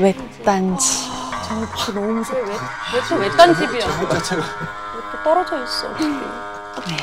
[0.00, 1.10] 외딴지.
[1.76, 2.40] 저 너무 무섭다.
[2.94, 4.08] 왜또 외딴 집이야?
[4.08, 4.42] 자체가
[5.12, 5.88] 또 떨어져 있어.
[6.88, 6.96] 네.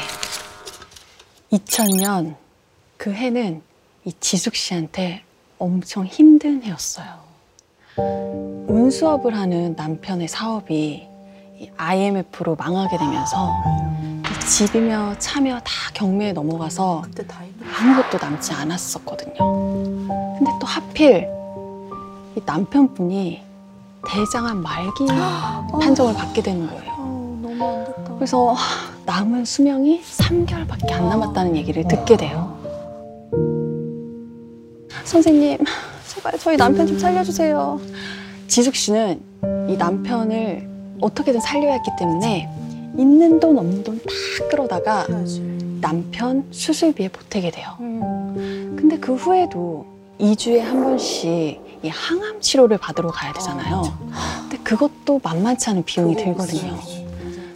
[1.51, 2.35] 2000년
[2.97, 3.61] 그 해는
[4.05, 5.23] 이 지숙 씨한테
[5.59, 7.07] 엄청 힘든 해였어요.
[8.67, 11.07] 운수업을 하는 남편의 사업이
[11.59, 13.53] 이 IMF로 망하게 되면서
[14.23, 17.03] 이 집이며 차며 다 경매에 넘어가서.
[17.79, 19.35] 아무것도 남지 않았었거든요.
[19.37, 21.36] 근데 또 하필
[22.37, 23.41] 이 남편분이
[24.07, 25.05] 대장암 말기
[25.81, 26.91] 판정을 받게 되는 거예요.
[26.91, 26.97] 아,
[27.41, 28.13] 너무 안 됐다.
[28.15, 28.55] 그래서
[29.07, 32.55] 남은 수명이 3개월밖에 안 남았다는 얘기를 듣게 돼요.
[35.03, 35.57] 선생님,
[36.13, 37.79] 제발 저희 남편 좀 살려주세요.
[38.47, 39.19] 지숙 씨는
[39.67, 40.69] 이 남편을
[41.01, 42.47] 어떻게든 살려야 했기 때문에
[42.97, 45.07] 있는 돈 없는 돈 다 끌어다가.
[45.81, 47.69] 남편 수술비에 보태게 돼요.
[47.79, 48.75] 음.
[48.79, 49.85] 근데 그 후에도
[50.19, 53.83] 2주에 한 번씩 이 항암 치료를 받으러 가야 되잖아요.
[54.41, 56.79] 근데 그것도 만만치 않은 비용이 들거든요.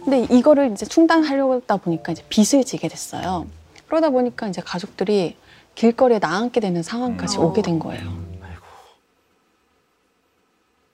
[0.04, 3.46] 근데 이거를 이제 충당하려고 하다 보니까 이제 빚을 지게 됐어요.
[3.86, 5.36] 그러다 보니까 이제 가족들이
[5.74, 7.44] 길거리에 나앉게 되는 상황까지 음.
[7.44, 8.02] 오게 된 거예요.
[8.42, 8.62] 아이고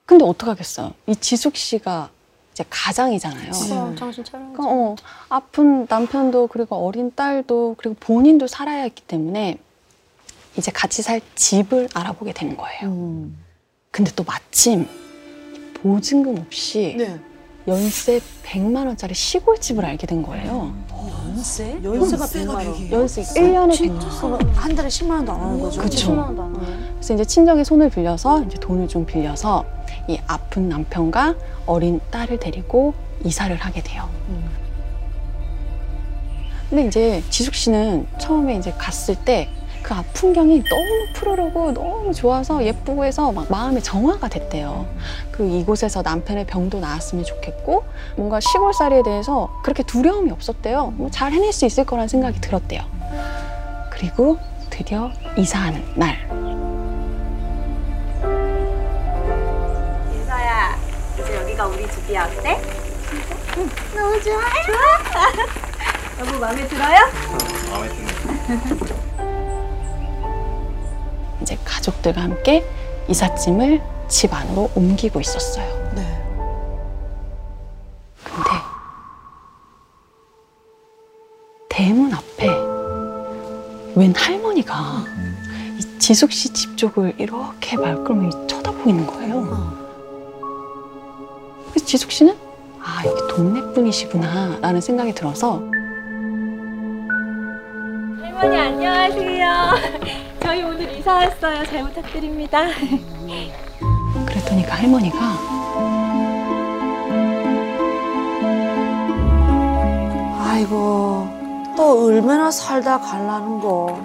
[0.06, 0.92] 근데 어떡하겠어요?
[1.06, 2.10] 이 지숙 씨가
[2.52, 3.50] 이제 가장이잖아요.
[3.52, 4.52] 그럼 정신 차려야지.
[4.56, 4.96] 그러니까 어,
[5.28, 9.58] 아픈 남편도 그리고 어린 딸도 그리고 본인도 살아야 했기 때문에
[10.58, 12.82] 이제 같이 살 집을 알아보게 되는 거예요.
[12.90, 13.38] 음.
[13.92, 14.88] 근데 또 마침
[15.74, 17.18] 보증금 없이 네.
[17.68, 20.74] 연세 100만 원짜리 시골집을 알게 된 거예요.
[21.28, 21.78] 연세?
[21.82, 22.90] 연세가 100만 원.
[22.90, 24.38] 연세 1년에 100만 원.
[24.38, 25.80] 그럼 한 달에 10만 원도 안 하는 거죠?
[25.80, 26.08] 그쵸.
[26.12, 26.66] 10만 원도 안 하네.
[26.94, 29.64] 그래서 이제 친정의 손을 빌려서 이제 돈을 좀 빌려서
[30.08, 31.36] 이 아픈 남편과
[31.66, 34.08] 어린 딸을 데리고 이사를 하게 돼요.
[34.28, 34.50] 음.
[36.68, 39.48] 근데 이제 지숙 씨는 처음에 이제 갔을 때
[39.88, 44.86] 그앞 풍경이 너무 푸르르고 너무 좋아서 예쁘고 해서 막 마음에 정화가 됐대요.
[45.32, 47.84] 그 이곳에서 남편의 병도 나았으면 좋겠고
[48.16, 50.92] 뭔가 시골살이에 대해서 그렇게 두려움이 없었대요.
[50.96, 52.82] 뭐 잘 해낼 수 있을 거란 생각이 들었대요.
[53.90, 54.36] 그리고
[54.68, 56.18] 드디어 이사하는 날.
[60.12, 60.76] 유서야,
[61.18, 62.26] 이제 여기가 우리 집이야.
[62.26, 62.60] 어때?
[63.56, 64.40] 응, 너무 좋아.
[64.66, 66.20] 좋아?
[66.28, 66.98] 여보 마음에 들어요?
[67.70, 68.98] 마음에 드네
[71.88, 72.64] 가족들과 함께
[73.08, 75.66] 이삿짐을 집 안으로 옮기고 있었어요.
[75.94, 76.02] 네.
[78.24, 78.50] 근데
[81.68, 82.48] 대문 앞에
[83.94, 84.74] 웬 할머니가
[85.78, 89.76] 이 지숙 씨 집 쪽을 이렇게 말끔히 쳐다보고 있는 거예요.
[91.70, 92.36] 그래서 지숙 씨는
[92.80, 95.60] 아 여기 동네 분이시구나 라는 생각이 들어서
[98.22, 100.27] 할머니 안녕하세요.
[100.48, 101.62] 저희 오늘 이사 왔어요.
[101.66, 102.68] 잘 부탁드립니다.
[104.26, 105.18] 그랬더니 그 할머니가
[110.40, 111.28] 아이고
[111.76, 114.00] 또 얼마나 살다 갈라는 거.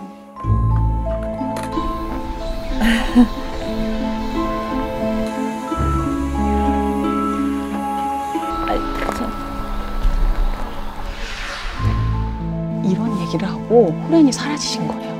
[12.83, 15.12] 이런 얘기를 하고 호련히 사라지신 거예요.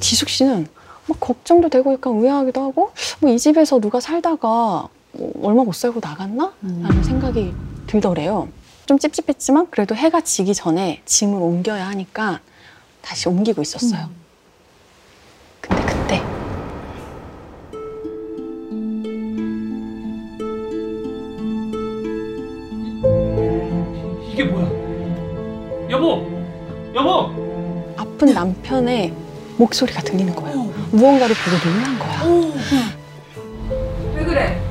[0.00, 0.66] 지숙 씨는
[1.06, 2.90] 막 걱정도 되고 약간 의아하기도 하고
[3.20, 6.52] 뭐 이 집에서 누가 살다가 뭐 얼마 못 살고 나갔나?
[6.62, 7.54] 라는 생각이
[7.86, 8.48] 들더래요.
[8.86, 12.40] 좀 찝찝했지만 그래도 해가 지기 전에 짐을 옮겨야 하니까
[13.02, 14.08] 다시 옮기고 있었어요.
[15.60, 16.22] 근데 그때
[24.32, 24.66] 이게 뭐야?
[25.90, 26.26] 여보!
[26.94, 27.94] 여보!
[27.96, 29.12] 아픈 남편의
[29.56, 30.56] 목소리가 들리는 거예요.
[30.90, 32.22] 무언가를 보고 놀란 거야.
[34.14, 34.62] 왜 그래?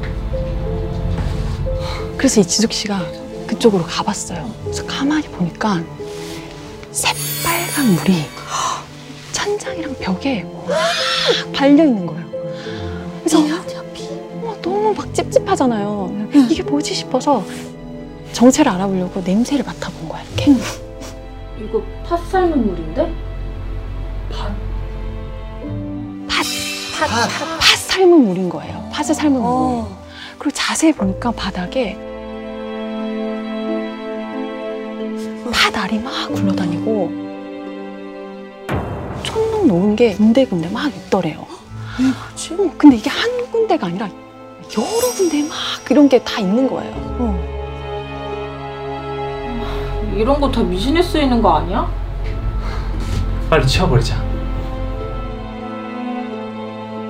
[2.17, 3.03] 그래서 이 지숙 씨가
[3.47, 4.49] 그쪽으로 가봤어요.
[4.63, 5.83] 그래서 가만히 보니까
[6.91, 8.25] 새빨간 물이
[9.31, 10.65] 천장이랑 벽에 막
[11.53, 12.25] 발려 있는 거예요.
[13.19, 16.29] 그래서 어, 너무 막 찝찝하잖아요.
[16.49, 17.43] 이게 뭐지 싶어서
[18.33, 20.21] 정체를 알아보려고 냄새를 맡아본 거야.
[20.23, 20.51] 이렇게.
[21.59, 23.24] 이거 팥 삶은 물인데?
[26.99, 28.87] 팥, 팥, 팥 삶은 물인 거예요.
[28.91, 29.41] 팥을 삶은 물.
[29.43, 29.97] 어.
[30.37, 31.97] 그리고 자세히 보니까 바닥에
[35.51, 37.11] 팥 알이 막 굴러다니고
[39.23, 41.39] 촌농 놓은 게 군데군데 막 있더래요.
[41.39, 44.09] 어, 근데 이게 한 군데가 아니라
[44.77, 45.55] 여러 군데 막
[45.89, 46.93] 이런 게 다 있는 거예요.
[47.19, 47.55] 어.
[50.15, 51.89] 이런 거 다 미신에 쓰이는 거 아니야?
[53.49, 54.34] 빨리 치워버리자.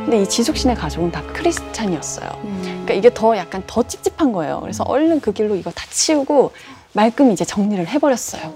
[0.06, 2.30] 근데 이 지숙 씨네 가족은 다 크리스찬이었어요.
[2.44, 4.60] 그러니까 이게 더 약간 더 찝찝한 거예요.
[4.62, 6.52] 그래서 얼른 그 길로 이거 다 치우고
[6.94, 8.54] 말끔히 이제 정리를 해버렸어요.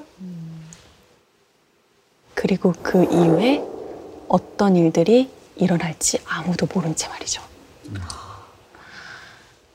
[2.35, 3.63] 그리고 그 이후에
[4.27, 7.41] 어떤 일들이 일어날지 아무도 모른 채 말이죠.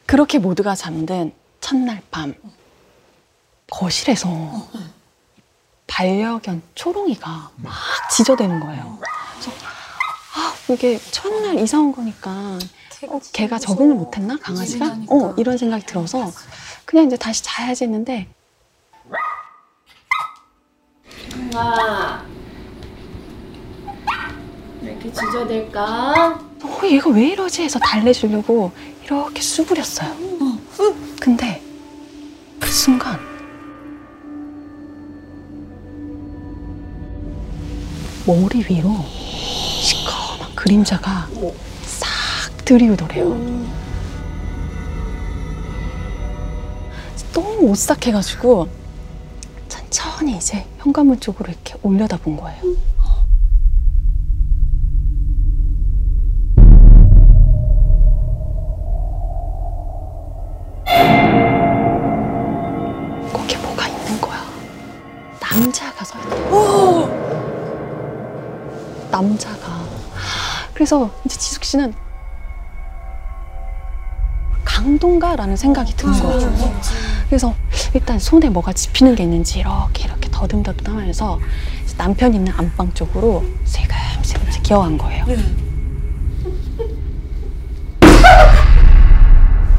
[0.07, 2.35] 그렇게 모두가 잠든 첫날 밤
[3.69, 4.29] 거실에서
[5.89, 7.75] 반려견 초롱이가 막
[8.13, 9.01] 짖어대는 거예요.
[10.71, 12.59] 이게 첫날 이사 온 거니까
[13.09, 14.97] 어, 걔가 적응을 못했나 강아지가?
[15.09, 16.31] 어 이런 생각이 들어서
[16.87, 18.29] 그냥 이제 다시 자야지 했는데
[21.55, 22.25] 아
[24.83, 26.41] 이렇게 짖어댈까?
[26.63, 28.73] 어, 얘가 왜 이러지 해서 달래주려고
[29.05, 30.15] 이렇게 수그렸어요.
[31.21, 31.63] 근데
[32.59, 33.19] 그 순간
[38.27, 38.95] 머리 위로
[40.65, 41.29] 그림자가
[41.83, 42.09] 싹
[42.65, 43.29] 들이우더래요.
[47.35, 48.67] 너무 오싹해가지고
[49.69, 52.63] 천천히 이제 현관문 쪽으로 이렇게 올려다 본 거예요.
[63.31, 64.41] 거기 뭐가 있는 거야.
[65.43, 66.29] 남자가 서 있다.
[69.11, 69.54] 남자가.
[70.85, 71.95] 그래서 이제 지숙 씨는
[74.67, 76.55] 강동가라는 생각이 드는 거예요.
[77.27, 77.55] 그래서
[77.95, 81.41] 일단 손에 뭐가 집히는 게 있는지 이렇게 이렇게 더듬더듬 하면서
[81.87, 83.81] 이제 남편 있는 안방 쪽으로 이제
[84.63, 85.25] 기어간 거예요.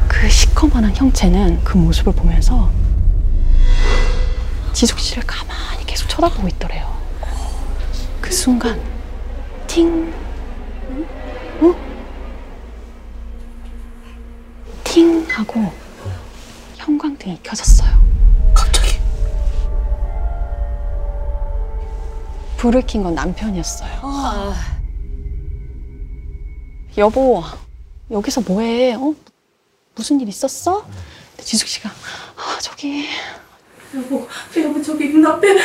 [0.08, 2.72] 그 시커먼한 형체는 그 모습을 보면서
[4.74, 6.92] 지숙 씨를 가만히 계속 쳐다보고 있더래요.
[8.20, 8.82] 그 순간
[9.68, 10.12] 팅,
[11.62, 11.76] 어?
[14.84, 15.72] 팅 하고
[16.78, 17.90] 형광등이 켜졌어요.
[18.54, 19.00] 갑자기.
[22.58, 24.00] 불을 킨 건 남편이었어요.
[24.04, 24.54] 아,
[26.98, 27.44] 여보,
[28.12, 28.94] 여기서 뭐해?
[28.96, 29.14] 어?
[29.96, 30.84] 무슨 일 있었어?
[31.32, 33.08] 근데 지숙 씨가 아 저기
[33.96, 34.28] 여보
[34.58, 35.56] 여보 저기 눈앞에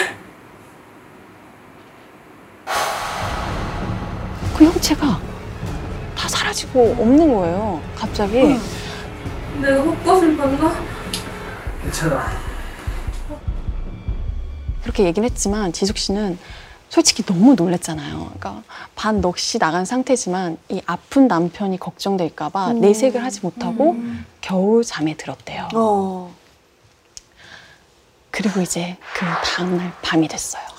[4.57, 5.21] 그 형체가 다
[6.51, 7.81] 사라지고 없는 거예요.
[7.95, 8.43] 갑자기.
[9.61, 10.75] 내가 헛것을 봤나?
[11.83, 12.27] 괜찮아.
[14.83, 16.39] 그렇게 얘기는 했지만 지숙 씨는
[16.89, 18.17] 솔직히 너무 놀랬잖아요.
[18.19, 18.63] 그러니까
[18.97, 22.81] 반 넋이 나간 상태지만 이 아픈 남편이 걱정될까 봐 음.
[22.81, 23.97] 내색을 하지 못하고
[24.41, 25.69] 겨우 잠에 들었대요.
[25.75, 26.35] 어.
[28.31, 30.70] 그리고 이제 그 다음날 밤이 됐어요.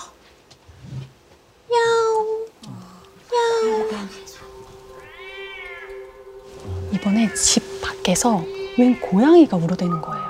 [7.02, 8.44] 이번에 집 밖에서
[8.78, 10.26] 웬 고양이가 울어대는 거예요.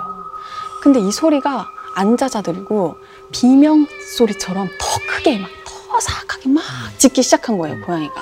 [0.81, 2.97] 근데 이 소리가 안 잦아들고
[3.31, 3.85] 비명
[4.17, 6.63] 소리처럼 더 크게 막 더 사악하게 막
[6.97, 8.13] 짖기 시작한 거예요, 고양이가.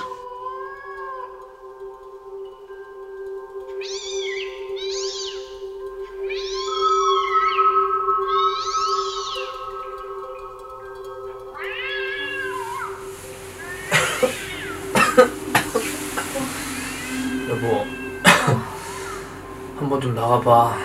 [19.80, 20.76] 한번 좀 나와봐.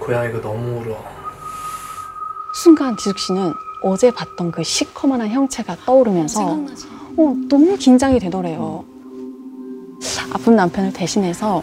[0.00, 1.04] 고양이가 너무 울어.
[2.52, 8.84] 순간 지숙 씨는 어제 봤던 그 시커먼한 형체가 떠오르면서 어, 너무 긴장이 되더래요.
[10.32, 11.62] 아픈 남편을 대신해서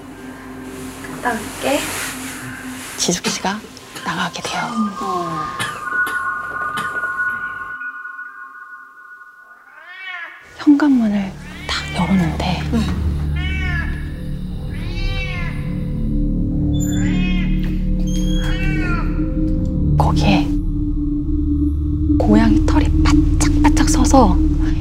[1.22, 1.80] 나갈게
[2.98, 3.60] 지숙 씨가
[4.06, 4.62] 나가게 돼요.
[10.58, 11.27] 현관문을
[24.08, 24.38] 서서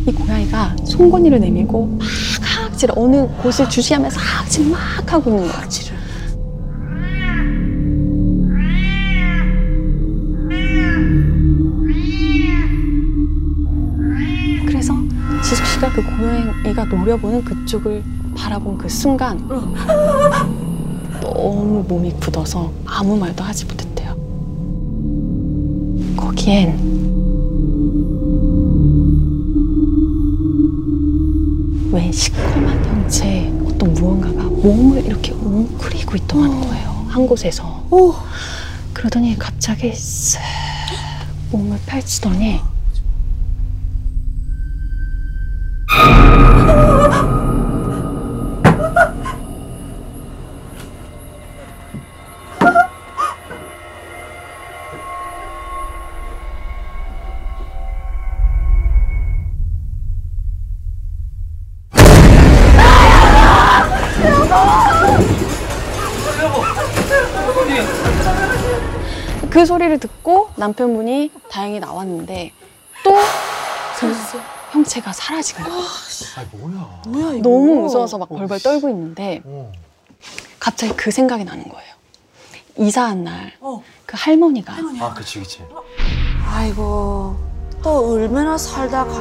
[0.07, 2.07] 이 고양이가 송곳니를 내밀고 막
[2.41, 4.79] 하악질 어느 곳을 주시하면서 하악질 막
[5.13, 5.63] 하고 있는 거야.
[14.65, 14.95] 그래서
[15.43, 18.05] 지숙 씨가 그 고양이가 노려보는 그쪽을
[18.37, 19.45] 바라본 그 순간
[21.21, 24.15] 너무 몸이 굳어서 아무 말도 하지 못했대요.
[26.17, 26.86] 거기엔
[34.63, 37.07] 몸을 이렇게 웅크리고 있더라는 거예요.
[37.09, 37.85] 한 곳에서.
[38.93, 40.39] 그러더니 갑자기 쓱
[41.51, 42.61] 몸을 펼치더니
[69.67, 72.53] 소리를 듣고 남편분이 다행히 나왔는데
[73.05, 73.13] 또
[73.99, 74.13] 그
[74.73, 75.79] 형체가 사라진 거예요.
[75.79, 77.03] 아 뭐야?
[77.09, 77.49] 뭐야 이거?
[77.49, 79.73] 너무 무서워서 막 벌벌 떨고 있는데 어.
[80.61, 81.95] 갑자기 그 생각이 나는 거예요.
[82.77, 83.83] 이사한 날 그 어.
[84.07, 85.63] 할머니가 아 그치 그치.
[86.47, 87.37] 아이고
[87.83, 89.17] 또 얼마나 살다 거.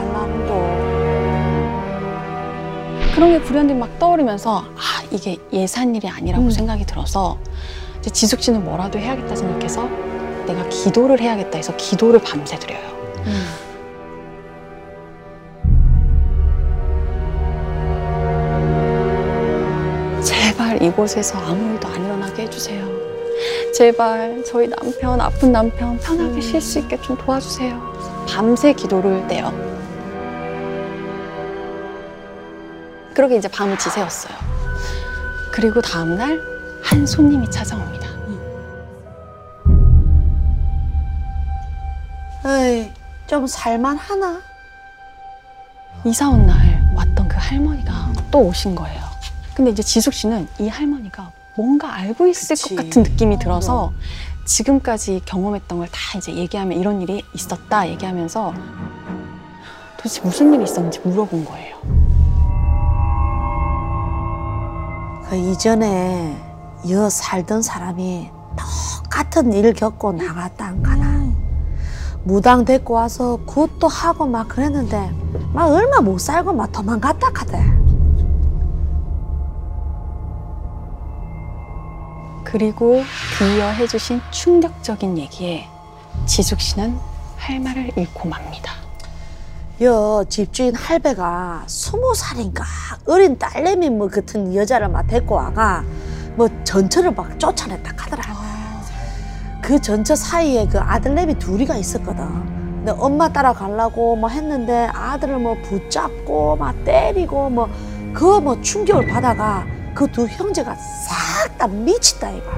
[3.15, 6.51] 그런 게 불현듯 막 떠오르면서 아 이게 예산 일이 아니라고 음.
[6.51, 7.37] 생각이 들어서
[7.99, 9.87] 이제 지숙 씨는 뭐라도 해야겠다 생각해서
[10.45, 12.95] 내가 기도를 해야겠다 해서 기도를 밤새 드려요.
[20.23, 22.85] 제발 이곳에서 아무 일도 안 일어나게 해주세요.
[23.73, 28.25] 제발 저희 남편 아픈 남편 편하게 쉴 수 있게 좀 도와주세요.
[28.27, 29.51] 밤새 기도를 떼요.
[33.13, 34.33] 그러게 이제 밤을 지새웠어요.
[35.51, 36.39] 그리고 다음날
[36.81, 38.14] 한 손님이 찾아옵니다.
[42.45, 42.91] 에이
[43.27, 44.39] 좀 살만하나?
[46.05, 49.01] 이사 온 날 왔던 그 할머니가 또 오신 거예요.
[49.55, 52.75] 근데 이제 지숙 씨는 이 할머니가 뭔가 알고 있을 그치.
[52.75, 53.91] 것 같은 느낌이 들어서
[54.45, 58.53] 지금까지 경험했던 걸 다 이제 얘기하면 이런 일이 있었다 얘기하면서
[59.97, 61.75] 도대체 무슨 일이 있었는지 물어본 거예요.
[65.29, 66.37] 그 이전에
[66.91, 68.29] 여 살던 사람이
[69.03, 71.25] 똑같은 일 겪고 나갔다 안 가나.
[72.25, 75.11] 무당 데리고 와서 굿도 하고 막 그랬는데
[75.53, 77.63] 막 얼마 못 살고 막 도망갔다 카대.
[82.43, 83.03] 그리고
[83.37, 85.67] 뒤이어 해주신 충격적인 얘기에
[86.25, 86.97] 지숙 씨는
[87.37, 88.73] 할 말을 잃고 맙니다.
[89.81, 92.63] 여 집주인 할배가 스무 살인가
[93.05, 95.83] 어린 딸내미 뭐 같은 여자를 막 데리고 와가
[96.35, 98.34] 뭐 전처를 막 쫓아냈다 하더라.
[99.65, 102.23] 그 전처 사이에 그 아들내미 둘이가 있었거든.
[102.75, 107.67] 근데 엄마 따라가려고 뭐 했는데 아들을 뭐 붙잡고 막 때리고 뭐
[108.13, 112.51] 그뭐 충격을 받아가 그 두 형제가 싹 다 미친다 이가.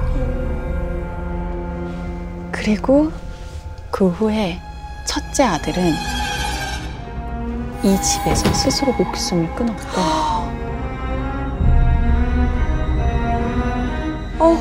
[2.52, 3.10] 그리고
[3.90, 4.60] 그 후에
[5.06, 5.92] 첫째 아들은
[7.84, 10.00] 이 집에서 스스로 목숨을 끊었고
[14.40, 14.58] 어우.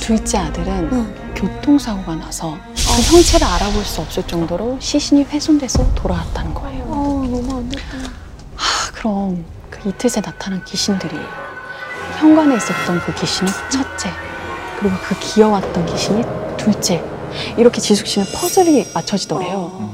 [0.00, 1.21] 둘째 아들은 응.
[1.42, 6.84] 교통사고가 나서 그 형체를 알아볼 수 없을 정도로 시신이 훼손돼서 돌아왔다는 거예요.
[6.84, 7.82] 어 너무 안 됐다.
[8.56, 11.16] 아, 그럼 그 이틀 새 나타난 귀신들이
[12.18, 14.10] 현관에 있었던 그 귀신이 첫째,
[14.78, 16.22] 그리고 그 기어왔던 귀신이
[16.56, 17.02] 둘째.
[17.56, 19.90] 이렇게 지숙 씨는 퍼즐이 맞춰지더래요.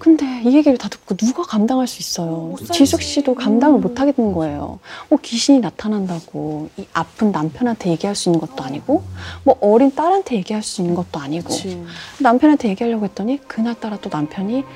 [0.00, 2.56] 근데 이 얘기를 다 듣고 누가 감당할 수 있어요?
[2.72, 4.80] 지숙 씨도 감당을 못 하겠는 거예요.
[5.10, 9.04] 뭐 귀신이 나타난다고 이 아픈 남편한테 얘기할 수 있는 것도 아니고,
[9.44, 11.80] 뭐 어린 딸한테 얘기할 수 있는 것도 아니고, 그치.
[12.18, 14.66] 남편한테 얘기하려고 했더니 그날따라 또 남편이 막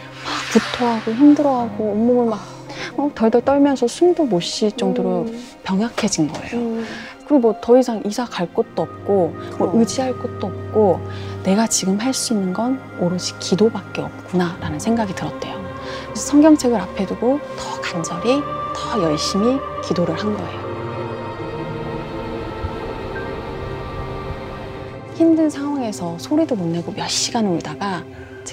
[0.53, 2.41] 구토하고 힘들어하고 온몸을 막
[2.99, 5.27] 어, 덜덜 떨면서 숨도 못 쉴 정도로
[5.63, 6.85] 병약해진 거예요.
[7.25, 7.29] 음.
[7.29, 9.79] 그리고 뭐 더 이상 이사 갈 곳도 없고 뭐 그럼.
[9.81, 11.01] 의지할 곳도 없고
[11.43, 15.55] 내가 지금 할 수 있는 건 오로지 기도밖에 없구나라는 생각이 들었대요.
[16.07, 18.41] 그래서 성경책을 앞에 두고 더 간절히
[18.75, 20.65] 더 열심히 기도를 한 거예요.
[25.15, 28.03] 힘든 상황에서 소리도 못 내고 몇 시간을 울다가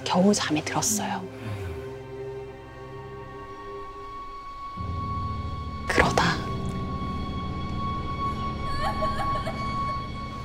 [0.04, 1.22] 겨우 잠에 들었어요.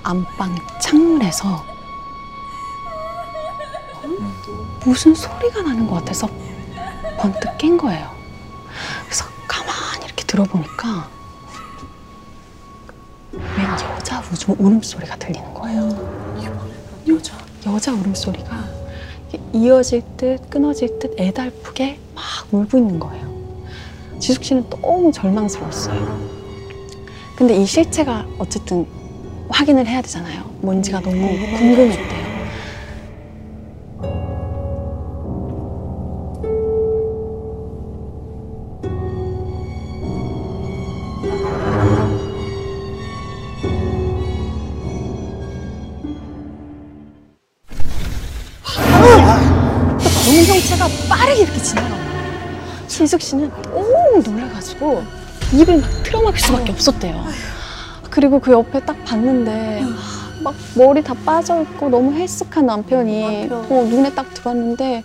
[0.06, 1.64] 안방 창문에서
[4.84, 6.28] 무슨 소리가 나는 것 같아서
[7.18, 8.08] 번뜩 깬 거예요.
[9.04, 11.08] 그래서 가만히 이렇게 들어보니까
[13.32, 15.88] 웬 여자 우주 울음소리가 들리는 거예요.
[17.08, 17.36] 여자.
[17.66, 18.64] 여자 울음소리가
[19.54, 23.26] 이어질 듯 끊어질 듯 애달프게 막 울고 있는 거예요.
[24.20, 26.36] 지숙 씨는 너무 절망스러웠어요.
[27.34, 28.86] 근데 이 실체가 어쨌든
[29.56, 30.44] 확인을 해야 되잖아요.
[30.60, 31.16] 뭔지가 너무
[31.56, 32.26] 궁금했대요.
[50.26, 51.58] 검은 형체가 빠르게 이렇게
[51.88, 52.86] 거예요.
[52.88, 55.02] 지숙 씨는 너무 놀라가지고
[55.54, 57.24] 입을 막 틀어막을 수밖에 없었대요.
[58.16, 59.82] 그리고 그 옆에 딱 봤는데
[60.42, 63.64] 막 머리 다 빠져 있고 너무 헬쓱한 남편이 남편.
[63.70, 65.04] 어, 눈에 딱 들어왔는데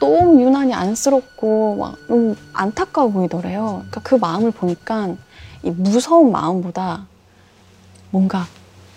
[0.00, 3.84] 너무 유난히 안쓰럽고 막 너무 안타까워 보이더래요.
[3.88, 5.14] 그러니까 그 마음을 보니까
[5.62, 7.06] 이 무서운 마음보다
[8.10, 8.48] 뭔가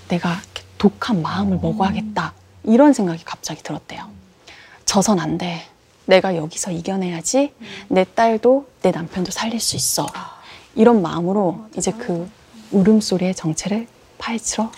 [0.08, 0.38] 내가
[0.79, 4.03] 독한 마음을 먹어야겠다 이런 생각이 갑자기 들었대요.
[4.86, 5.62] 져선 안 돼.
[6.08, 7.53] 내가 여기서 이겨내야지
[7.89, 10.08] 내 딸도 내 남편도 살릴 수 있어.
[10.74, 12.27] 이런 마음으로 이제 그
[12.71, 14.71] 울음소리의 정체를 파헤치러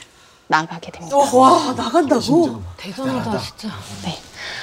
[0.48, 1.15] 나가게 됩니다.
[1.17, 2.62] 와 나간다고?
[2.77, 3.69] 대단하다 진짜.
[4.03, 4.17] 네.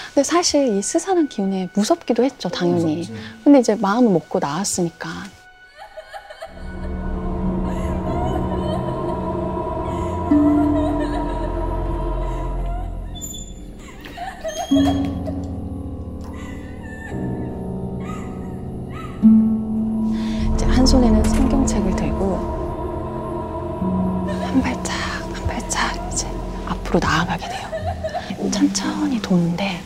[0.08, 3.08] 근데 사실 이 스산한 기운에 무섭기도 했죠, 당연히.
[3.44, 5.08] 근데 이제 마음을 먹고 나왔으니까.
[20.54, 22.65] 이제 한 손에는 성경책을 들고
[24.56, 24.94] 한 발짝
[25.34, 26.26] 한 발짝 이제
[26.66, 28.50] 앞으로 나아가게 돼요.
[28.50, 29.82] 천천히 도는데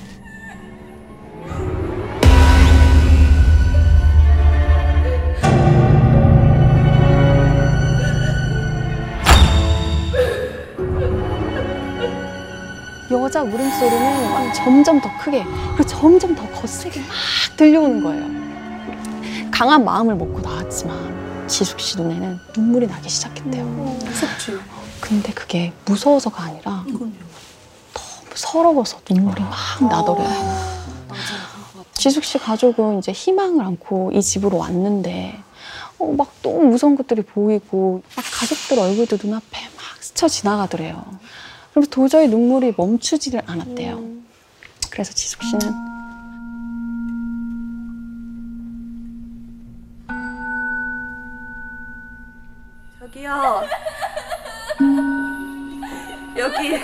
[13.10, 17.08] 여자 울음소리는 막 점점 더 크게 그리고 점점 더 거세게 막
[17.56, 18.24] 들려오는 거예요.
[19.50, 21.19] 강한 마음을 먹고 나왔지만
[21.50, 23.64] 지숙 씨 눈에는 눈물이 나기 시작했대요.
[23.64, 24.58] 무섭지.
[25.00, 27.10] 근데 그게 무서워서가 아니라 너무
[28.34, 30.70] 서러워서 눈물이 막 나더래요.
[31.92, 35.38] 지숙 씨 가족은 이제 희망을 안고 이 집으로 왔는데
[35.98, 41.04] 어, 막 너무 무서운 것들이 보이고 막 가족들 얼굴도 눈앞에 막 스쳐 지나가더래요.
[41.74, 44.02] 그래서 도저히 눈물이 멈추지를 않았대요.
[44.88, 45.60] 그래서 지숙 씨는
[53.30, 53.68] 저기요.
[56.36, 56.80] 여기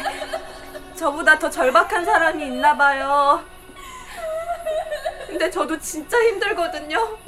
[0.95, 3.43] 저보다 더 절박한 사람이 있나 봐요.
[5.27, 7.19] 근데 저도 진짜 힘들거든요.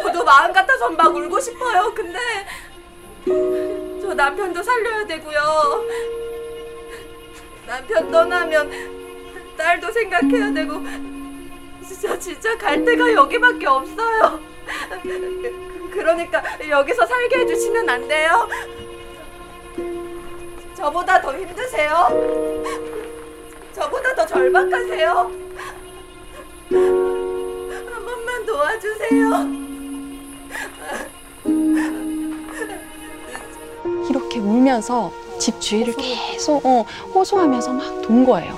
[0.00, 1.92] 저도 마음 같아서 막 울고 싶어요.
[1.94, 2.18] 근데
[4.02, 5.84] 저 남편도 살려야 되고요.
[7.66, 8.70] 남편 떠나면
[9.56, 10.80] 딸도 생각해야 되고
[11.86, 14.40] 진짜 진짜 갈 데가 여기밖에 없어요.
[15.96, 18.48] 그- 그러니까 여기서 살게 해주시면 안 돼요?
[20.76, 22.62] 저보다 더 힘드세요?
[23.74, 25.30] 저보다 더 절박하세요?
[26.70, 29.30] 한 번만 도와주세요.
[34.10, 36.82] 이렇게 울면서 집 주위를 계속 어,
[37.14, 38.54] 호소하면서 막 돈 거예요.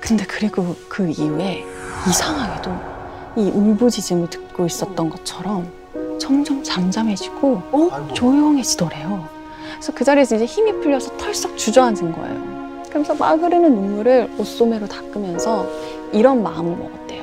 [0.00, 1.64] 근데 그리고 그 이후에
[2.08, 2.91] 이상하게도
[3.36, 5.70] 이 울부짖음을 듣고 있었던 것처럼
[6.18, 8.14] 점점 잠잠해지고 아이고.
[8.14, 9.26] 조용해지더래요.
[9.72, 12.82] 그래서 그 자리에서 이제 힘이 풀려서 털썩 주저앉은 거예요.
[12.88, 15.66] 그러면서 막 흐르는 눈물을 옷소매로 닦으면서
[16.12, 17.22] 이런 마음을 먹었대요.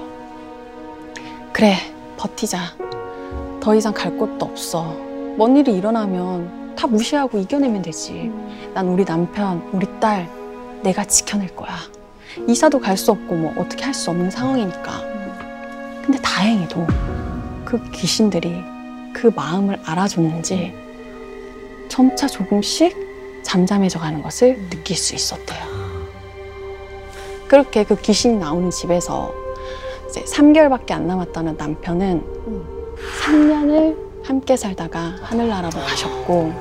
[1.53, 1.75] 그래,
[2.17, 2.59] 버티자.
[3.59, 4.95] 더 이상 갈 곳도 없어.
[5.37, 8.31] 뭔 일이 일어나면 다 무시하고 이겨내면 되지.
[8.73, 10.27] 난 우리 남편, 우리 딸,
[10.81, 11.75] 내가 지켜낼 거야.
[12.47, 15.08] 이사도 갈 수 없고 뭐 어떻게 할 수 없는 상황이니까.
[16.09, 16.87] 근데 다행히도
[17.63, 18.63] 그 귀신들이
[19.13, 20.73] 그 마음을 알아줬는지
[21.87, 25.59] 점차 조금씩 잠잠해져 가는 것을 느낄 수 있었대요.
[27.47, 29.31] 그렇게 그 귀신이 나오는 집에서
[30.09, 32.23] 이제 3개월밖에 안 남았다는 남편은
[33.23, 36.51] 3년을 함께 살다가 하늘나라로 가셨고,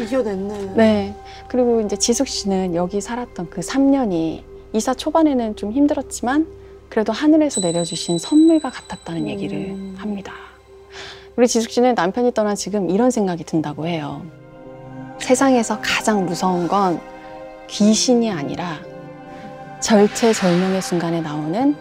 [0.00, 0.74] 이겨냈네.
[0.76, 1.16] 네.
[1.48, 6.57] 그리고 이제 지숙 씨는 여기 살았던 그 3년이 이사 초반에는 좀 힘들었지만
[6.88, 10.32] 그래도 하늘에서 내려주신 선물과 같았다는 얘기를 합니다.
[11.36, 14.22] 우리 지숙 씨는 남편이 떠난 지금 이런 생각이 든다고 해요.
[15.20, 17.00] 세상에서 가장 무서운 건
[17.68, 18.78] 귀신이 아니라
[19.80, 21.76] 절체절명의 순간에 나오는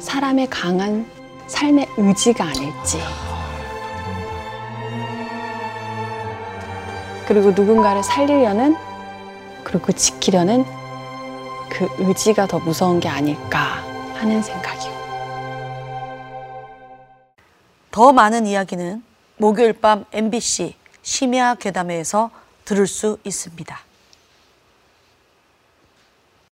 [0.00, 1.06] 사람의 강한
[1.46, 2.98] 삶의 의지가 아닐지.
[7.26, 8.76] 그리고 누군가를 살리려는
[9.62, 10.64] 그리고 지키려는
[11.70, 13.89] 그 의지가 더 무서운 게 아닐까
[14.20, 15.00] 하는 생각이요.
[17.90, 19.02] 더 많은 이야기는
[19.38, 22.30] 목요일 밤 MBC 심야 괴담회에서
[22.66, 23.78] 들을 수 있습니다.